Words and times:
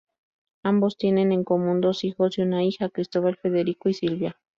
Ambos 0.63 0.97
tienen 0.97 1.31
en 1.31 1.43
común 1.43 1.79
dos 1.79 2.03
hijos 2.03 2.35
y 2.35 2.41
una 2.41 2.63
hija: 2.63 2.89
Cristóbal, 2.89 3.37
Federico 3.39 3.87
y 3.87 3.93
Silvia. 3.93 4.35